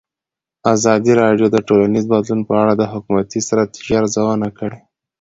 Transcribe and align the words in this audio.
ازادي 0.73 1.13
راډیو 1.21 1.47
د 1.51 1.57
ټولنیز 1.67 2.05
بدلون 2.13 2.41
په 2.47 2.53
اړه 2.61 2.73
د 2.77 2.83
حکومتي 2.91 3.39
ستراتیژۍ 3.45 3.93
ارزونه 4.01 4.47
کړې. 4.57 4.79